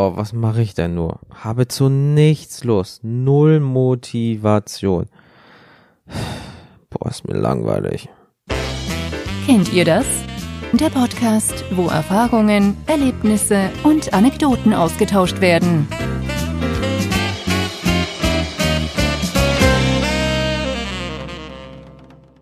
[0.00, 1.20] boah, was mache ich denn nur?
[1.30, 5.04] Habe zu nichts Lust, null Motivation.
[6.88, 8.08] Boah, ist mir langweilig.
[9.44, 10.06] Kennt ihr das?
[10.72, 15.86] Der Podcast, wo Erfahrungen, Erlebnisse und Anekdoten ausgetauscht werden.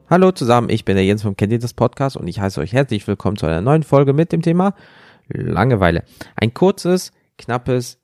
[0.08, 2.72] Hallo zusammen, ich bin der Jens vom Kennt ihr das Podcast und ich heiße euch
[2.72, 4.74] herzlich willkommen zu einer neuen Folge mit dem Thema
[5.26, 6.04] Langeweile.
[6.36, 7.98] Ein kurzes, knappes,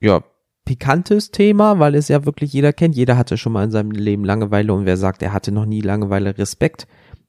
[0.00, 0.22] ja,
[0.64, 2.96] pikantes Thema, weil es ja wirklich jeder kennt.
[2.96, 5.80] Jeder hatte schon mal in seinem Leben Langeweile und wer sagt, er hatte noch nie
[5.80, 6.86] Langeweile, Respekt.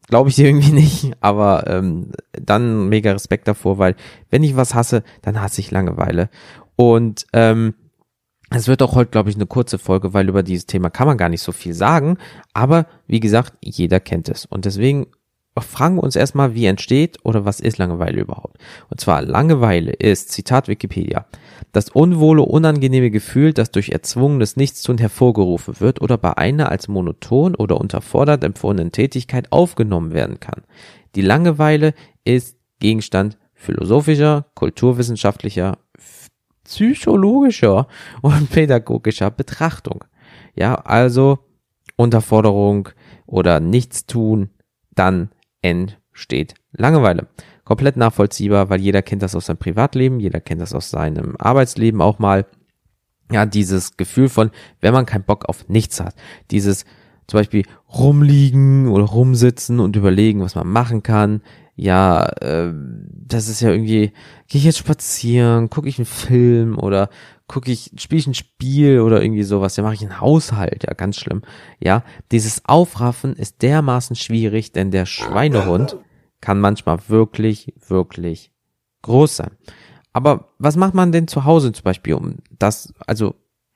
[0.08, 3.96] Glaube ich irgendwie nicht, aber ähm, dann mega Respekt davor, weil
[4.30, 6.30] wenn ich was hasse, dann hasse ich Langeweile.
[6.76, 7.74] Und ähm,
[8.52, 11.18] es wird auch heute, glaube ich, eine kurze Folge, weil über dieses Thema kann man
[11.18, 12.18] gar nicht so viel sagen.
[12.54, 14.46] Aber wie gesagt, jeder kennt es.
[14.46, 15.08] Und deswegen
[15.64, 18.58] fragen wir uns erstmal, wie entsteht oder was ist Langeweile überhaupt?
[18.90, 21.26] Und zwar Langeweile ist, Zitat Wikipedia,
[21.72, 27.56] das unwohle, unangenehme Gefühl, das durch erzwungenes Nichtstun hervorgerufen wird oder bei einer als monoton
[27.56, 30.64] oder unterfordert empfundenen Tätigkeit aufgenommen werden kann.
[31.16, 31.94] Die Langeweile
[32.26, 35.78] ist Gegenstand philosophischer, kulturwissenschaftlicher,
[36.66, 37.88] psychologischer
[38.22, 40.04] und pädagogischer Betrachtung.
[40.56, 41.40] Ja, also
[41.96, 42.90] Unterforderung
[43.26, 44.50] oder Nichtstun,
[44.94, 45.30] dann
[45.66, 47.28] entsteht Langeweile.
[47.64, 52.02] Komplett nachvollziehbar, weil jeder kennt das aus seinem Privatleben, jeder kennt das aus seinem Arbeitsleben
[52.02, 52.46] auch mal.
[53.32, 56.14] Ja, dieses Gefühl von, wenn man keinen Bock auf nichts hat.
[56.52, 56.86] Dieses
[57.26, 61.42] zum Beispiel rumliegen oder rumsitzen und überlegen, was man machen kann.
[61.76, 64.14] Ja, äh, das ist ja irgendwie,
[64.48, 67.10] gehe ich jetzt spazieren, gucke ich einen Film oder
[67.48, 70.94] gucke ich, spiele ich ein Spiel oder irgendwie sowas, ja, mache ich einen Haushalt, ja,
[70.94, 71.42] ganz schlimm.
[71.80, 75.98] Ja, dieses Aufraffen ist dermaßen schwierig, denn der Schweinehund
[76.42, 78.52] kann manchmal wirklich, wirklich
[79.02, 79.52] groß sein.
[80.14, 83.36] Aber was macht man denn zu Hause zum Beispiel, um das, also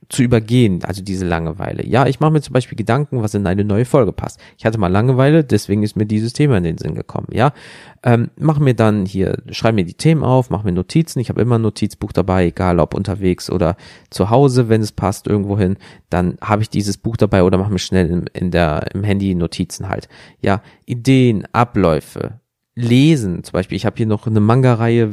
[0.10, 1.86] zu übergehen, also diese Langeweile.
[1.86, 4.40] Ja, ich mache mir zum Beispiel Gedanken, was in eine neue Folge passt.
[4.58, 7.28] Ich hatte mal Langeweile, deswegen ist mir dieses Thema in den Sinn gekommen.
[7.32, 7.54] Ja,
[8.02, 11.20] ähm, mach mir dann hier, schreib mir die Themen auf, mach mir Notizen.
[11.20, 13.78] Ich habe immer ein Notizbuch dabei, egal ob unterwegs oder
[14.10, 15.78] zu Hause, wenn es passt irgendwohin.
[16.10, 19.36] Dann habe ich dieses Buch dabei oder mache mir schnell in, in der im Handy
[19.36, 20.10] Notizen halt.
[20.42, 22.40] Ja, Ideen, Abläufe,
[22.76, 23.44] lesen.
[23.44, 25.12] Zum Beispiel, ich habe hier noch eine Manga-Reihe,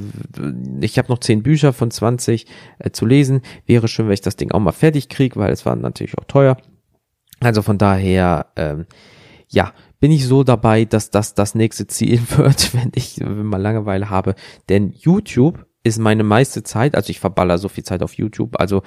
[0.81, 2.47] ich habe noch zehn Bücher von 20
[2.79, 3.43] äh, zu lesen.
[3.67, 6.25] Wäre schön, wenn ich das Ding auch mal fertig kriege, weil es war natürlich auch
[6.25, 6.57] teuer.
[7.41, 8.87] Also von daher, ähm,
[9.49, 13.61] ja, bin ich so dabei, dass das das nächste Ziel wird, wenn ich wenn mal
[13.61, 14.35] Langeweile habe.
[14.69, 18.83] Denn YouTube ist meine meiste Zeit, also ich verballer so viel Zeit auf YouTube, also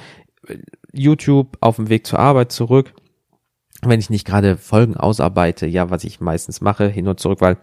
[0.47, 0.57] äh,
[0.93, 2.93] YouTube auf dem Weg zur Arbeit zurück,
[3.81, 7.57] wenn ich nicht gerade Folgen ausarbeite, ja, was ich meistens mache, hin und zurück, weil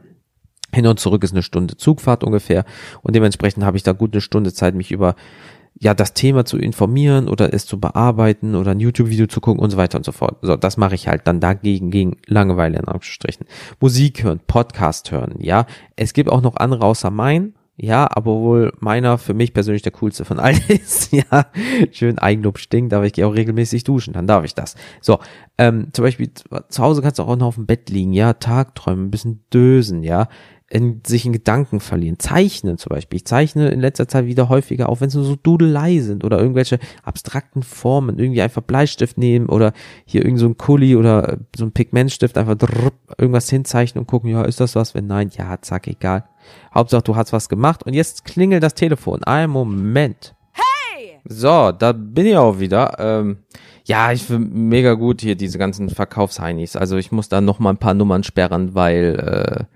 [0.74, 2.64] hin und zurück ist eine Stunde Zugfahrt ungefähr
[3.02, 5.14] und dementsprechend habe ich da gut eine Stunde Zeit, mich über
[5.78, 9.70] ja das Thema zu informieren oder es zu bearbeiten oder ein YouTube-Video zu gucken und
[9.70, 10.38] so weiter und so fort.
[10.42, 13.46] So, das mache ich halt dann dagegen gegen Langeweile in Anführungsstrichen.
[13.80, 15.66] Musik hören, Podcast hören, ja.
[15.96, 19.92] Es gibt auch noch andere außer mein, ja, aber wohl meiner für mich persönlich der
[19.92, 21.12] coolste von allen ist.
[21.12, 21.46] ja,
[21.92, 24.76] schön Eigenlob stinkt, aber ich gehe auch regelmäßig duschen, dann darf ich das.
[25.02, 25.18] So,
[25.58, 29.06] ähm, zum Beispiel zu Hause kannst du auch noch auf dem Bett liegen, ja, Tagträumen,
[29.06, 30.28] ein bisschen dösen, ja
[30.68, 32.18] in sich in Gedanken verlieren.
[32.18, 33.18] Zeichnen zum Beispiel.
[33.18, 36.38] Ich zeichne in letzter Zeit wieder häufiger, auch wenn es nur so Dudelei sind oder
[36.38, 39.72] irgendwelche abstrakten Formen, irgendwie einfach Bleistift nehmen oder
[40.04, 44.30] hier irgend so ein Kuli oder so ein Pigmentstift einfach drrr, irgendwas hinzeichnen und gucken,
[44.30, 44.94] ja, ist das was?
[44.94, 46.24] Wenn nein, ja, zack, egal.
[46.74, 49.22] Hauptsache, du hast was gemacht und jetzt klingelt das Telefon.
[49.22, 50.34] Ein Moment.
[50.52, 51.20] Hey!
[51.28, 52.96] So, da bin ich auch wieder.
[52.98, 53.38] Ähm,
[53.84, 56.74] ja, ich finde mega gut hier diese ganzen Verkaufsheinis.
[56.74, 59.75] Also ich muss da noch mal ein paar Nummern sperren, weil äh,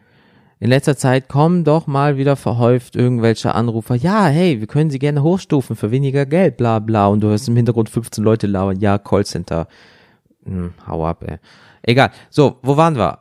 [0.60, 4.98] in letzter Zeit kommen doch mal wieder verhäuft irgendwelche Anrufer, ja, hey, wir können sie
[4.98, 7.06] gerne hochstufen für weniger Geld, bla bla.
[7.06, 9.68] Und du hörst im Hintergrund 15 Leute lauern, ja, Callcenter.
[10.44, 11.38] Hm, hau ab, ey.
[11.82, 12.10] Egal.
[12.28, 13.20] So, wo waren wir?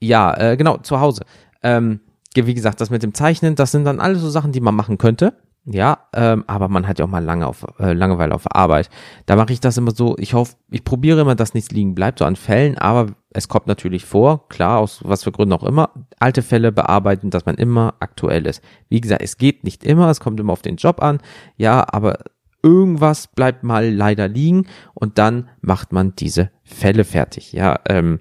[0.00, 1.22] Ja, äh, genau, zu Hause.
[1.62, 2.00] Ähm,
[2.34, 4.98] wie gesagt, das mit dem Zeichnen, das sind dann alles so Sachen, die man machen
[4.98, 5.34] könnte.
[5.66, 8.90] Ja, ähm, aber man hat ja auch mal lange auf, äh, Langeweile auf Arbeit.
[9.26, 12.18] Da mache ich das immer so, ich hoffe, ich probiere immer, dass nichts liegen bleibt,
[12.18, 15.90] so an Fällen, aber es kommt natürlich vor, klar, aus was für Gründen auch immer,
[16.18, 18.62] alte Fälle bearbeiten, dass man immer aktuell ist.
[18.88, 21.18] Wie gesagt, es geht nicht immer, es kommt immer auf den Job an,
[21.56, 22.18] ja, aber
[22.62, 28.20] irgendwas bleibt mal leider liegen und dann macht man diese Fälle fertig, ja, ähm,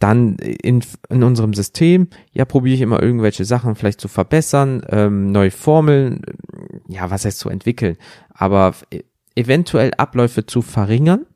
[0.00, 5.30] dann in, in unserem System, ja, probiere ich immer irgendwelche Sachen vielleicht zu verbessern, ähm,
[5.30, 6.22] neue Formeln,
[6.88, 7.96] ja, was heißt zu entwickeln,
[8.30, 8.74] aber
[9.34, 11.26] eventuell Abläufe zu verringern,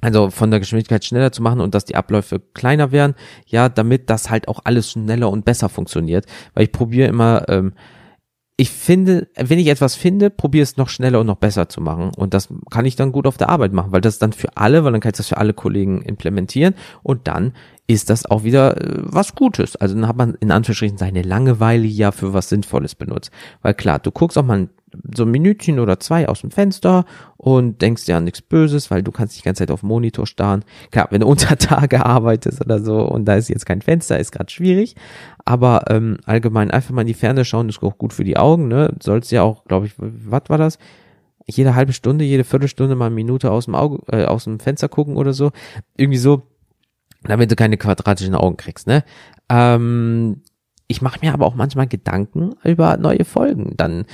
[0.00, 3.14] also von der Geschwindigkeit schneller zu machen und dass die Abläufe kleiner werden,
[3.46, 7.72] ja, damit das halt auch alles schneller und besser funktioniert, weil ich probiere immer, ähm,
[8.60, 12.10] ich finde, wenn ich etwas finde, probiere es noch schneller und noch besser zu machen.
[12.16, 14.82] Und das kann ich dann gut auf der Arbeit machen, weil das dann für alle,
[14.82, 16.74] weil dann kann ich das für alle Kollegen implementieren.
[17.04, 17.52] Und dann
[17.86, 19.76] ist das auch wieder äh, was Gutes.
[19.76, 23.30] Also dann hat man in Anführungsstrichen seine Langeweile ja für was Sinnvolles benutzt.
[23.62, 24.68] Weil klar, du guckst auch mal
[25.14, 27.04] so ein Minütchen oder zwei aus dem Fenster
[27.36, 30.64] und denkst dir an nichts Böses, weil du kannst die ganze Zeit auf Monitor starren.
[30.90, 34.32] Klar, wenn du unter Tage arbeitest oder so und da ist jetzt kein Fenster, ist
[34.32, 34.96] gerade schwierig.
[35.44, 38.68] Aber ähm, allgemein einfach mal in die Ferne schauen, ist auch gut für die Augen.
[38.68, 38.94] Ne?
[39.02, 40.78] Sollst ja auch, glaube ich, was war das?
[41.46, 44.88] Jede halbe Stunde, jede Viertelstunde mal eine Minute aus dem Auge, äh, aus dem Fenster
[44.88, 45.50] gucken oder so.
[45.96, 46.42] Irgendwie so
[47.22, 49.04] damit du keine quadratischen Augen kriegst, ne?
[49.48, 50.42] Ähm,
[50.86, 53.74] ich mache mir aber auch manchmal Gedanken über neue Folgen.
[53.76, 54.06] Dann,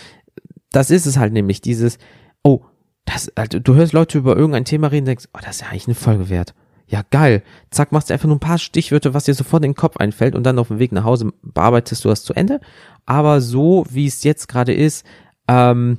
[0.75, 1.99] das ist es halt nämlich dieses,
[2.43, 2.63] oh,
[3.05, 5.87] das, also du hörst Leute über irgendein Thema reden, denkst, oh, das ist ja eigentlich
[5.87, 6.55] eine Folge wert.
[6.87, 7.43] Ja, geil.
[7.71, 10.35] Zack, machst du einfach nur ein paar Stichwörter, was dir sofort in den Kopf einfällt
[10.35, 12.61] und dann auf dem Weg nach Hause bearbeitest du das zu Ende.
[13.07, 15.07] Aber so, wie es jetzt gerade ist,
[15.49, 15.99] ähm,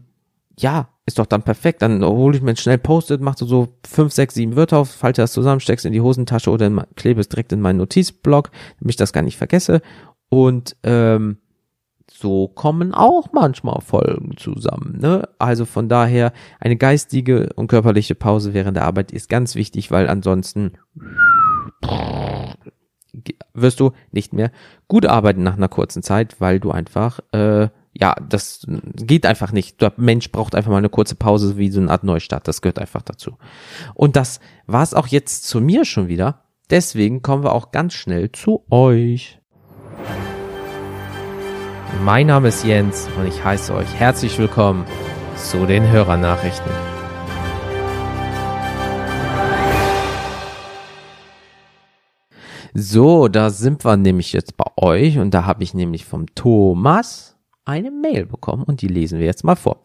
[0.57, 1.81] ja, ist doch dann perfekt.
[1.81, 5.33] Dann hole ich mir schnell Post-it, mach so fünf, sechs, sieben Wörter auf, falte das
[5.33, 9.13] zusammen, steck's in die Hosentasche oder klebe es direkt in meinen Notizblock, damit ich das
[9.13, 9.81] gar nicht vergesse.
[10.29, 11.37] Und ähm,
[12.11, 14.99] so kommen auch manchmal Folgen zusammen.
[14.99, 15.27] Ne?
[15.39, 20.07] Also von daher eine geistige und körperliche Pause während der Arbeit ist ganz wichtig, weil
[20.07, 20.73] ansonsten
[23.53, 24.51] wirst du nicht mehr
[24.87, 29.81] gut arbeiten nach einer kurzen Zeit, weil du einfach äh, ja, das geht einfach nicht.
[29.81, 32.47] Der Mensch braucht einfach mal eine kurze Pause, wie so eine Art Neustart.
[32.47, 33.37] Das gehört einfach dazu.
[33.93, 36.43] Und das war es auch jetzt zu mir schon wieder.
[36.69, 39.39] Deswegen kommen wir auch ganz schnell zu euch.
[42.03, 44.85] Mein Name ist Jens und ich heiße euch herzlich willkommen
[45.35, 46.71] zu den Hörernachrichten.
[52.73, 57.37] So, da sind wir nämlich jetzt bei euch und da habe ich nämlich vom Thomas
[57.63, 59.81] eine Mail bekommen und die lesen wir jetzt mal vor.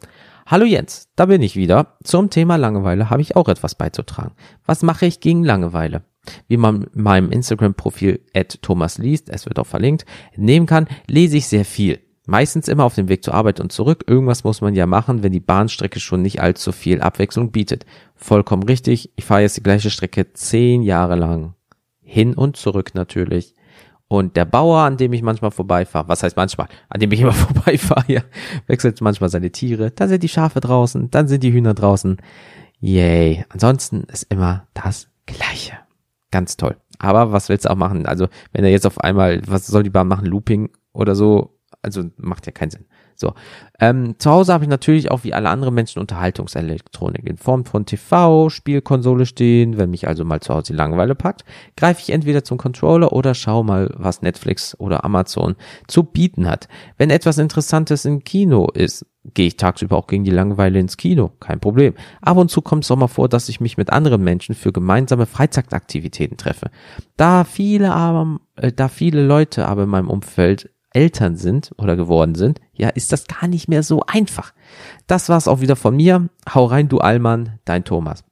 [0.47, 1.97] Hallo Jens, da bin ich wieder.
[2.03, 4.33] Zum Thema Langeweile habe ich auch etwas beizutragen.
[4.67, 6.03] Was mache ich gegen Langeweile?
[6.49, 10.05] Wie man meinem Instagram-Profil at Thomas liest, es wird auch verlinkt,
[10.37, 12.01] nehmen kann, lese ich sehr viel.
[12.27, 14.05] Meistens immer auf dem Weg zur Arbeit und zurück.
[14.07, 17.87] Irgendwas muss man ja machen, wenn die Bahnstrecke schon nicht allzu viel Abwechslung bietet.
[18.15, 19.11] Vollkommen richtig.
[19.17, 21.55] Ich fahre jetzt die gleiche Strecke zehn Jahre lang.
[22.03, 23.55] Hin und zurück natürlich.
[24.07, 27.33] Und der Bauer, an dem ich manchmal vorbeifahre, was heißt manchmal, an dem ich immer
[27.33, 28.23] vorbeifahre, ja,
[28.67, 29.91] wechselt manchmal seine Tiere.
[29.91, 32.19] Dann sind die Schafe draußen, dann sind die Hühner draußen.
[32.81, 33.45] Yay.
[33.49, 35.79] Ansonsten ist immer das Gleiche.
[36.31, 36.77] Ganz toll.
[36.99, 38.06] Aber was willst du auch machen?
[38.06, 40.27] Also, wenn er jetzt auf einmal, was soll die Bahn machen?
[40.27, 41.59] Looping oder so?
[41.82, 42.87] Also, macht ja keinen Sinn.
[43.21, 43.35] So.
[43.79, 47.87] Ähm, zu Hause habe ich natürlich auch wie alle anderen Menschen Unterhaltungselektronik in Form von
[47.87, 49.79] TV, Spielkonsole stehen.
[49.79, 51.45] Wenn mich also mal zu Hause die Langeweile packt,
[51.77, 55.57] greife ich entweder zum Controller oder schaue mal, was Netflix oder Amazon
[55.87, 56.69] zu bieten hat.
[56.97, 61.33] Wenn etwas Interessantes im Kino ist, gehe ich tagsüber auch gegen die Langeweile ins Kino.
[61.41, 61.95] Kein Problem.
[62.23, 64.73] Ab und zu kommt es auch mal vor, dass ich mich mit anderen Menschen für
[64.73, 66.71] gemeinsame Freizeitaktivitäten treffe.
[67.17, 72.35] Da viele aber, äh, da viele Leute aber in meinem Umfeld Eltern sind oder geworden
[72.35, 74.53] sind, ja, ist das gar nicht mehr so einfach.
[75.07, 76.29] Das war's auch wieder von mir.
[76.53, 78.25] Hau rein, du Allmann, dein Thomas.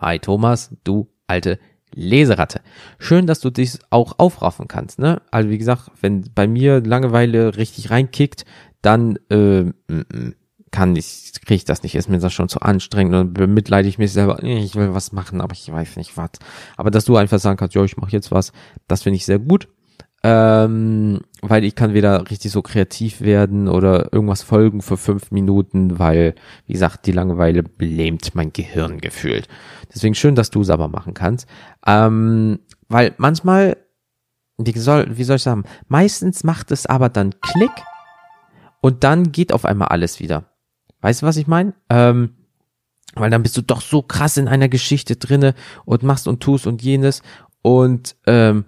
[0.00, 1.58] Hi Thomas, du alte
[1.94, 2.60] Leseratte.
[2.98, 5.22] Schön, dass du dich auch aufraffen kannst, ne?
[5.30, 8.44] Also wie gesagt, wenn bei mir Langeweile richtig reinkickt,
[8.82, 9.72] dann äh,
[10.70, 11.94] kann ich, kriege ich das nicht.
[11.94, 14.42] Ist mir das schon zu anstrengend und bemitleide ich mich selber.
[14.42, 16.30] Ich will was machen, aber ich weiß nicht was.
[16.76, 18.52] Aber dass du einfach sagen kannst, ja, ich mache jetzt was,
[18.88, 19.68] das finde ich sehr gut
[20.26, 25.98] ähm, weil ich kann weder richtig so kreativ werden oder irgendwas folgen für fünf Minuten,
[25.98, 26.34] weil,
[26.66, 29.48] wie gesagt, die Langeweile lähmt mein Gehirn gefühlt.
[29.94, 31.46] Deswegen schön, dass du es aber machen kannst.
[31.86, 33.76] Ähm, weil manchmal,
[34.56, 37.72] wie soll, wie soll ich sagen, meistens macht es aber dann Klick
[38.80, 40.44] und dann geht auf einmal alles wieder.
[41.02, 41.74] Weißt du, was ich meine?
[41.90, 42.30] Ähm,
[43.14, 45.54] weil dann bist du doch so krass in einer Geschichte drinne
[45.84, 47.20] und machst und tust und jenes
[47.60, 48.64] und ähm,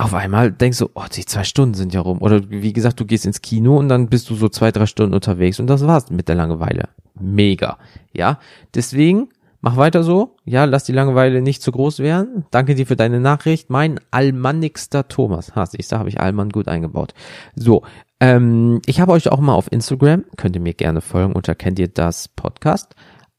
[0.00, 2.22] auf einmal denkst du, oh, die zwei Stunden sind ja rum.
[2.22, 5.14] Oder wie gesagt, du gehst ins Kino und dann bist du so zwei, drei Stunden
[5.14, 6.88] unterwegs und das war's mit der Langeweile.
[7.20, 7.76] Mega.
[8.12, 8.38] Ja,
[8.74, 9.28] deswegen
[9.60, 10.36] mach weiter so.
[10.46, 12.46] Ja, lass die Langeweile nicht zu groß werden.
[12.50, 13.68] Danke dir für deine Nachricht.
[13.68, 15.54] Mein allmannigster Thomas.
[15.54, 17.12] Ha, ich da habe ich Allmann gut eingebaut.
[17.54, 17.82] So,
[18.20, 21.78] ähm, ich habe euch auch mal auf Instagram, könnt ihr mir gerne folgen unter kennt
[21.78, 22.94] ihr das Podcast.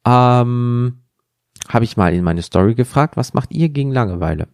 [0.06, 1.00] Ähm,
[1.70, 4.48] habe ich mal in meine Story gefragt, was macht ihr gegen Langeweile?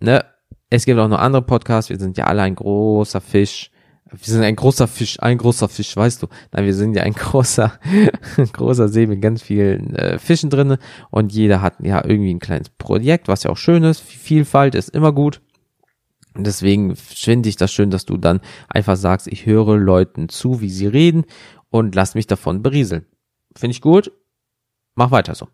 [0.00, 0.24] ne,
[0.70, 1.90] es gibt auch noch andere Podcasts.
[1.90, 3.70] Wir sind ja alle ein großer Fisch
[4.12, 6.26] wir sind ein großer Fisch, ein großer Fisch, weißt du.
[6.52, 7.72] Nein, wir sind ja ein großer,
[8.52, 10.78] großer See mit ganz vielen äh, Fischen drinne
[11.10, 14.00] und jeder hat ja irgendwie ein kleines Projekt, was ja auch schön ist.
[14.00, 15.40] Vielfalt ist immer gut.
[16.44, 20.70] Deswegen finde ich das schön, dass du dann einfach sagst, ich höre Leuten zu, wie
[20.70, 21.24] sie reden
[21.70, 23.06] und lass mich davon berieseln.
[23.56, 24.12] Finde ich gut.
[24.94, 25.48] Mach weiter so.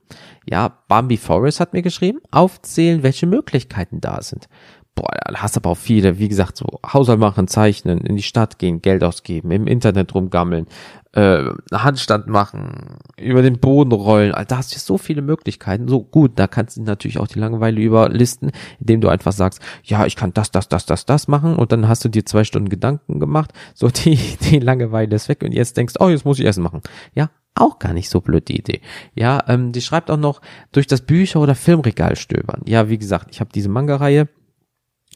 [0.48, 4.48] Ja, Bambi Forest hat mir geschrieben, aufzählen, welche Möglichkeiten da sind
[4.96, 8.58] boah, da hast aber auch viele, wie gesagt, so Haushalt machen, zeichnen, in die Stadt
[8.58, 10.66] gehen, Geld ausgeben, im Internet rumgammeln,
[11.12, 15.86] äh, Handstand machen, über den Boden rollen, Alter, da hast du so viele Möglichkeiten.
[15.86, 18.50] So gut, da kannst du natürlich auch die Langeweile überlisten,
[18.80, 21.88] indem du einfach sagst, ja, ich kann das, das, das, das, das machen und dann
[21.88, 25.76] hast du dir zwei Stunden Gedanken gemacht, so die, die Langeweile ist weg und jetzt
[25.76, 26.80] denkst, oh, jetzt muss ich Essen machen.
[27.14, 28.80] Ja, auch gar nicht so blöd die Idee.
[29.14, 30.40] Ja, ähm, die schreibt auch noch
[30.72, 32.60] durch das Bücher- oder Filmregal stöbern.
[32.66, 34.28] Ja, wie gesagt, ich habe diese Manga-Reihe,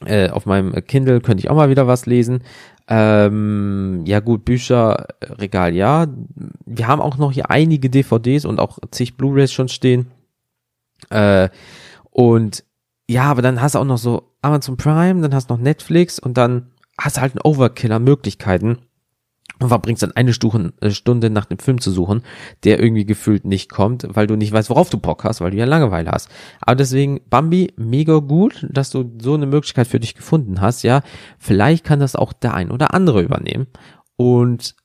[0.05, 2.43] äh, auf meinem Kindle könnte ich auch mal wieder was lesen.
[2.87, 6.07] Ähm, ja gut, Bücher, Regal, ja.
[6.65, 10.07] Wir haben auch noch hier einige DVDs und auch zig Blu-rays schon stehen.
[11.09, 11.49] Äh,
[12.09, 12.63] und
[13.09, 16.19] ja, aber dann hast du auch noch so Amazon Prime, dann hast du noch Netflix
[16.19, 18.79] und dann hast du halt einen Overkill an Möglichkeiten
[19.61, 22.23] und verbringst dann eine äh, Stunde nach dem Film zu suchen,
[22.63, 25.57] der irgendwie gefühlt nicht kommt, weil du nicht weißt, worauf du Bock hast, weil du
[25.57, 26.29] ja Langeweile hast.
[26.59, 31.01] Aber deswegen, Bambi, mega gut, dass du so eine Möglichkeit für dich gefunden hast, ja.
[31.37, 33.67] Vielleicht kann das auch der ein oder andere übernehmen.
[34.15, 34.75] Und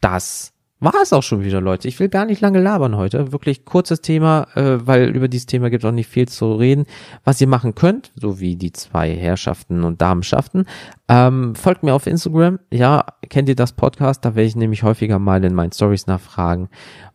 [0.00, 1.88] das war es auch schon wieder, Leute.
[1.88, 3.32] Ich will gar nicht lange labern heute.
[3.32, 6.84] Wirklich kurzes Thema, äh, weil über dieses Thema gibt es auch nicht viel zu reden.
[7.24, 10.66] Was ihr machen könnt, so wie die zwei Herrschaften und Damenschaften,
[11.08, 12.58] ähm, folgt mir auf Instagram.
[12.70, 14.24] Ja, kennt ihr das Podcast?
[14.24, 16.68] Da werde ich nämlich häufiger mal in meinen Stories nachfragen,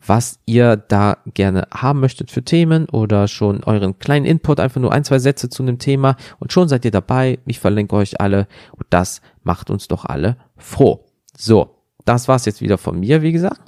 [0.04, 4.92] was ihr da gerne haben möchtet für Themen oder schon euren kleinen Input, einfach nur
[4.92, 7.38] ein, zwei Sätze zu einem Thema und schon seid ihr dabei.
[7.46, 11.06] Ich verlinke euch alle und das macht uns doch alle froh.
[11.38, 13.62] So, das war's jetzt wieder von mir, wie gesagt.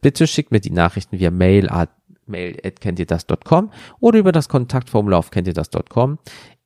[0.00, 1.90] Bitte schickt mir die Nachrichten via Mail at
[2.26, 6.18] mail@kenntierdas.com oder über das Kontaktformular auf kenntierdas.com.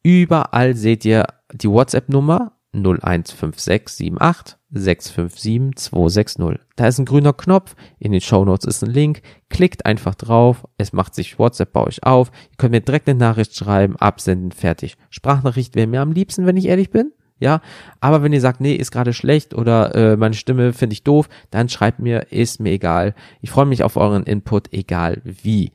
[0.02, 6.60] Überall seht ihr die WhatsApp-Nummer 015678 657 260.
[6.76, 10.66] Da ist ein grüner Knopf, in den Show Notes ist ein Link, klickt einfach drauf,
[10.78, 14.50] es macht sich WhatsApp bei euch auf, ihr könnt mir direkt eine Nachricht schreiben, absenden,
[14.50, 14.96] fertig.
[15.10, 17.12] Sprachnachricht wäre mir am liebsten, wenn ich ehrlich bin
[17.42, 17.60] ja.
[18.00, 21.28] Aber wenn ihr sagt, nee, ist gerade schlecht oder äh, meine Stimme finde ich doof,
[21.50, 23.14] dann schreibt mir, ist mir egal.
[23.40, 25.72] Ich freue mich auf euren Input, egal wie.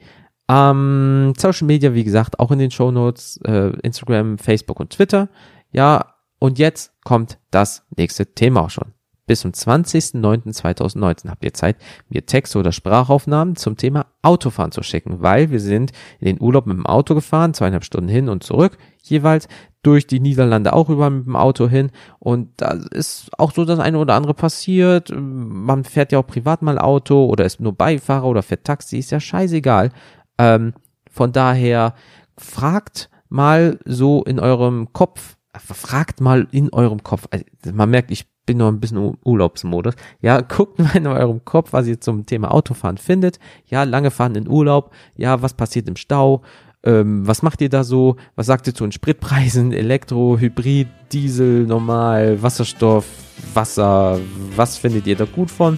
[0.49, 5.29] Ähm, Social Media, wie gesagt, auch in den Show Notes, äh, Instagram, Facebook und Twitter.
[5.71, 8.96] Ja, und jetzt kommt das nächste Thema auch schon.
[9.27, 11.75] Bis zum 20.09.2019 habt ihr Zeit,
[12.09, 16.65] mir Texte oder Sprachaufnahmen zum Thema Autofahren zu schicken, weil wir sind in den Urlaub
[16.65, 19.47] mit dem Auto gefahren, zweieinhalb Stunden hin und zurück jeweils,
[19.83, 23.79] durch die Niederlande auch über mit dem Auto hin und da ist auch so das
[23.79, 25.13] eine oder andere passiert.
[25.15, 29.11] Man fährt ja auch privat mal Auto oder ist nur Beifahrer oder fährt Taxi, ist
[29.11, 29.91] ja scheißegal.
[30.37, 30.73] Ähm,
[31.09, 31.93] von daher
[32.37, 37.27] fragt mal so in eurem Kopf, fragt mal in eurem Kopf.
[37.31, 39.93] Also man merkt, ich bin noch ein bisschen Urlaubsmodus.
[40.21, 43.37] Ja, guckt mal in eurem Kopf, was ihr zum Thema Autofahren findet.
[43.67, 44.91] Ja, lange fahren in Urlaub.
[45.15, 46.41] Ja, was passiert im Stau?
[46.83, 48.15] Ähm, was macht ihr da so?
[48.35, 49.73] Was sagt ihr zu den Spritpreisen?
[49.73, 53.05] Elektro, Hybrid, Diesel, normal, Wasserstoff,
[53.53, 54.19] Wasser?
[54.55, 55.77] Was findet ihr da gut von?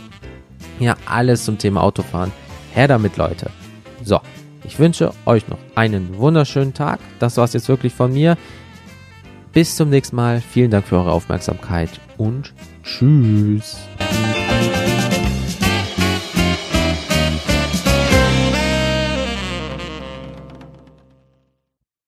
[0.80, 2.32] Ja, alles zum Thema Autofahren.
[2.74, 3.50] Her damit, Leute.
[4.04, 4.20] So,
[4.64, 7.00] ich wünsche euch noch einen wunderschönen Tag.
[7.18, 8.38] Das war's jetzt wirklich von mir.
[9.54, 10.42] Bis zum nächsten Mal.
[10.42, 12.54] Vielen Dank für eure Aufmerksamkeit und
[12.84, 13.89] tschüss.